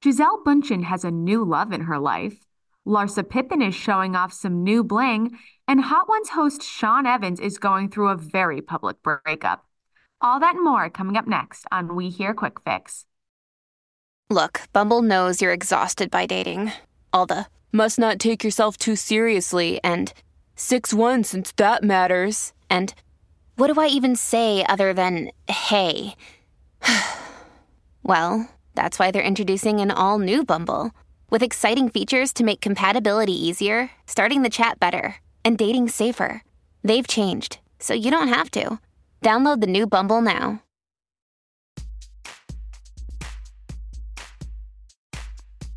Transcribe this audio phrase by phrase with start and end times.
[0.00, 2.46] Gisele Bündchen has a new love in her life.
[2.86, 5.36] Larsa Pippen is showing off some new bling,
[5.66, 9.66] and Hot Ones host Sean Evans is going through a very public breakup.
[10.20, 13.06] All that and more coming up next on We Hear Quick Fix.
[14.30, 16.72] Look, Bumble knows you're exhausted by dating.
[17.12, 20.12] All the must not take yourself too seriously and
[20.54, 22.52] 6 1 since that matters.
[22.70, 22.94] And
[23.56, 26.14] what do I even say other than hey?
[28.02, 30.92] well, that's why they're introducing an all new Bumble
[31.30, 36.44] with exciting features to make compatibility easier, starting the chat better, and dating safer.
[36.84, 38.78] They've changed, so you don't have to.
[39.20, 40.62] Download the new Bumble now.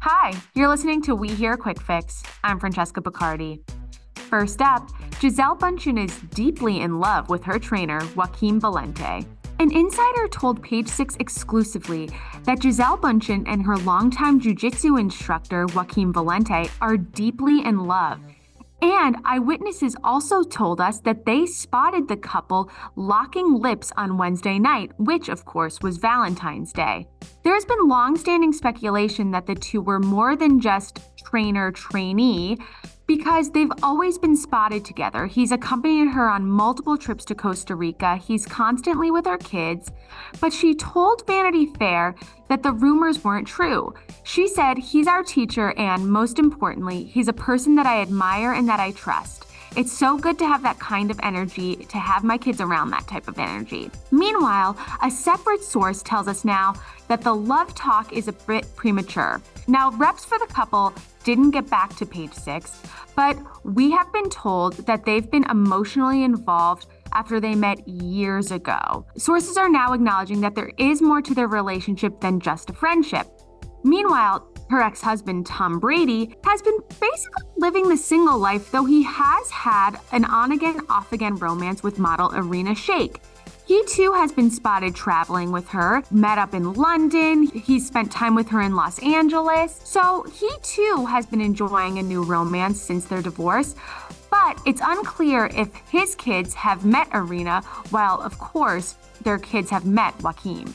[0.02, 2.22] Hi, you're listening to We Hear Quick Fix.
[2.44, 3.68] I'm Francesca Bacardi.
[4.14, 4.88] First up,
[5.20, 9.26] Gisele Bündchen is deeply in love with her trainer, Joaquim Valente.
[9.62, 12.10] An insider told Page Six exclusively
[12.46, 18.20] that Gisele Bündchen and her longtime jiu-jitsu instructor, Joaquim Valente, are deeply in love
[18.82, 24.92] and eyewitnesses also told us that they spotted the couple locking lips on Wednesday night,
[24.98, 27.08] which, of course, was Valentine's Day.
[27.44, 32.58] There's been long standing speculation that the two were more than just trainer trainee
[33.08, 35.26] because they've always been spotted together.
[35.26, 38.16] He's accompanied her on multiple trips to Costa Rica.
[38.18, 39.92] He's constantly with her kids.
[40.40, 42.16] But she told Vanity Fair
[42.48, 43.94] that the rumors weren't true.
[44.24, 48.68] She said, He's our teacher, and most importantly, he's a person that I admire and
[48.70, 49.46] that I trust.
[49.78, 53.08] It's so good to have that kind of energy, to have my kids around that
[53.08, 53.90] type of energy.
[54.12, 56.74] Meanwhile, a separate source tells us now
[57.08, 59.42] that the love talk is a bit premature.
[59.68, 62.82] Now, reps for the couple didn't get back to page six,
[63.16, 69.06] but we have been told that they've been emotionally involved after they met years ago.
[69.18, 73.28] Sources are now acknowledging that there is more to their relationship than just a friendship.
[73.84, 79.04] Meanwhile, her ex husband, Tom Brady, has been basically living the single life, though he
[79.04, 83.18] has had an on again, off again romance with model Irina Shayk.
[83.72, 87.44] He too has been spotted traveling with her, met up in London.
[87.44, 89.80] He's spent time with her in Los Angeles.
[89.86, 93.76] So he too has been enjoying a new romance since their divorce.
[94.30, 97.62] But it's unclear if his kids have met Irina,
[97.92, 100.74] while, of course, their kids have met Joaquim.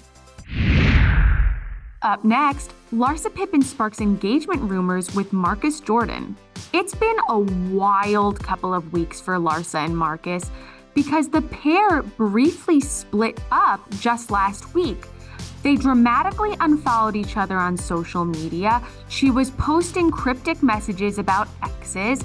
[2.01, 6.35] Up next, Larsa Pippen sparks engagement rumors with Marcus Jordan.
[6.73, 10.51] It's been a wild couple of weeks for Larsa and Marcus
[10.97, 15.07] because the pair briefly split up just last week.
[15.63, 18.83] They dramatically unfollowed each other on social media.
[19.09, 22.25] She was posting cryptic messages about exes.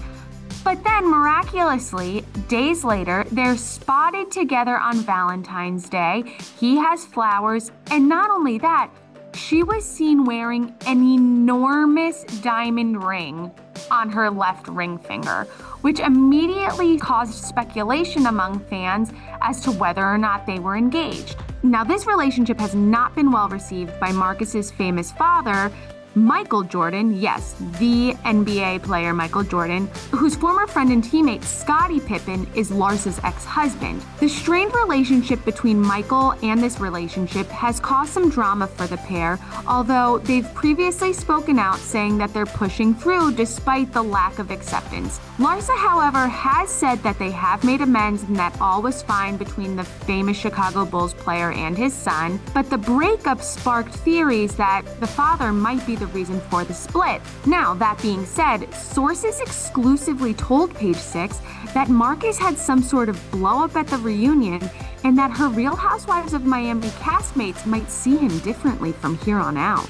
[0.63, 6.23] But then, miraculously, days later, they're spotted together on Valentine's Day.
[6.59, 8.89] He has flowers, and not only that,
[9.33, 13.51] she was seen wearing an enormous diamond ring
[13.89, 15.47] on her left ring finger,
[15.81, 19.11] which immediately caused speculation among fans
[19.41, 21.35] as to whether or not they were engaged.
[21.63, 25.71] Now, this relationship has not been well received by Marcus's famous father,
[26.15, 32.45] Michael Jordan, yes, the NBA player Michael Jordan, whose former friend and teammate Scottie Pippen
[32.53, 34.03] is Larsa's ex husband.
[34.19, 39.39] The strained relationship between Michael and this relationship has caused some drama for the pair,
[39.65, 45.21] although they've previously spoken out saying that they're pushing through despite the lack of acceptance.
[45.37, 49.77] Larsa, however, has said that they have made amends and that all was fine between
[49.77, 55.07] the famous Chicago Bulls player and his son, but the breakup sparked theories that the
[55.07, 57.21] father might be the reason for the split.
[57.45, 61.39] Now, that being said, sources exclusively told Page Six
[61.73, 64.67] that Marcus had some sort of blow up at the reunion
[65.03, 69.57] and that her Real Housewives of Miami castmates might see him differently from here on
[69.57, 69.87] out.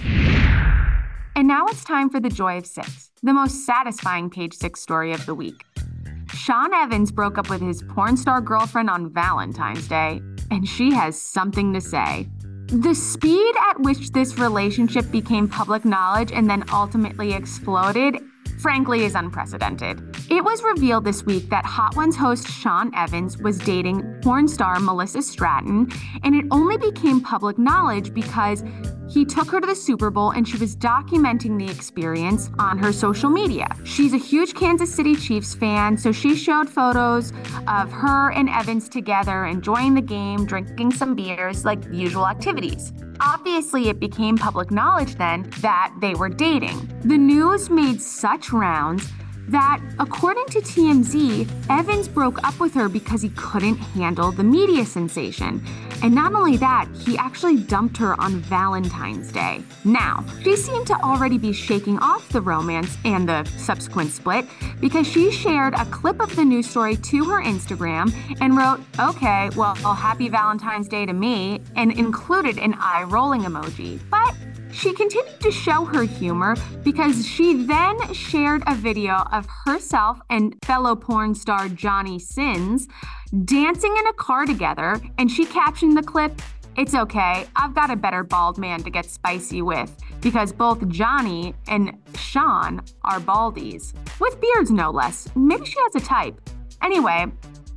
[1.36, 5.14] And now it's time for the Joy of Six, the most satisfying Page Six story
[5.14, 5.64] of the week.
[6.34, 11.20] Sean Evans broke up with his porn star girlfriend on Valentine's Day, and she has
[11.20, 12.28] something to say.
[12.72, 18.18] The speed at which this relationship became public knowledge and then ultimately exploded
[18.60, 20.00] frankly is unprecedented.
[20.30, 24.80] It was revealed this week that Hot Ones host Sean Evans was dating porn star
[24.80, 25.92] Melissa Stratton,
[26.24, 28.64] and it only became public knowledge because
[29.12, 32.94] he took her to the Super Bowl and she was documenting the experience on her
[32.94, 33.68] social media.
[33.84, 37.34] She's a huge Kansas City Chiefs fan, so she showed photos
[37.68, 42.94] of her and Evans together enjoying the game, drinking some beers, like usual activities.
[43.20, 46.90] Obviously, it became public knowledge then that they were dating.
[47.04, 49.12] The news made such rounds
[49.52, 54.86] that, according to TMZ, Evans broke up with her because he couldn't handle the media
[54.86, 55.64] sensation.
[56.04, 59.62] And not only that, he actually dumped her on Valentine's Day.
[59.86, 64.46] Now, she seemed to already be shaking off the romance and the subsequent split
[64.80, 68.12] because she shared a clip of the news story to her Instagram
[68.42, 74.00] and wrote, Okay, well, happy Valentine's Day to me, and included an eye rolling emoji.
[74.10, 74.34] But
[74.72, 80.56] she continued to show her humor because she then shared a video of herself and
[80.64, 82.88] fellow porn star Johnny Sins
[83.46, 86.42] dancing in a car together, and she captioned the clip,
[86.78, 91.54] It's okay, I've got a better bald man to get spicy with, because both Johnny
[91.68, 95.28] and Sean are baldies, with beards no less.
[95.36, 96.40] Maybe she has a type.
[96.82, 97.32] Anyway,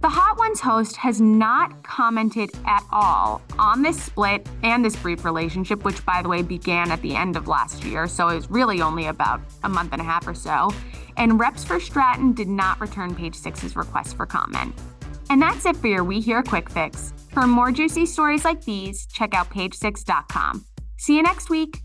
[0.05, 5.25] the Hot Ones host has not commented at all on this split and this brief
[5.25, 8.51] relationship, which, by the way, began at the end of last year, so it was
[8.51, 10.71] really only about a month and a half or so.
[11.17, 14.75] And reps for Stratton did not return page six's request for comment.
[15.31, 17.15] And that's it for your We Hear Quick Fix.
[17.31, 20.67] For more juicy stories like these, check out page6.com.
[20.99, 21.84] See you next week.